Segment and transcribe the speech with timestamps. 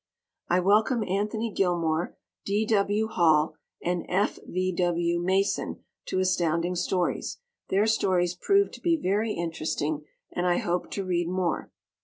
[0.49, 2.65] I welcome Anthony Gilmore, D.
[2.65, 3.05] W.
[3.07, 3.53] Hall
[3.83, 4.39] and F.
[4.47, 4.71] V.
[4.75, 5.19] W.
[5.21, 7.37] Mason to Astounding Stories.
[7.69, 11.69] Their stories proved to be very interesting and I hope to read more.